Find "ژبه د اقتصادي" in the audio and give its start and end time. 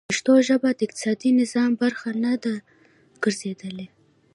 0.47-1.29